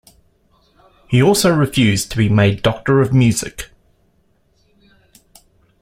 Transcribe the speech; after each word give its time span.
He 1.07 1.21
also 1.21 1.53
refused 1.55 2.09
to 2.09 2.17
be 2.17 2.27
made 2.27 2.63
doctor 2.63 3.01
of 3.01 3.13
music. 3.13 3.69